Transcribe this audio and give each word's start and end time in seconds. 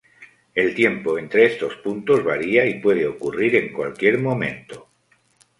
El 0.55 0.73
tiempo 0.73 1.19
entre 1.19 1.45
estos 1.45 1.75
puntos 1.75 2.23
varía 2.23 2.65
y 2.65 2.79
puede 2.81 3.05
ocurrir 3.05 3.55
en 3.57 3.71
cualquier 3.71 4.17
momento. 4.19 4.89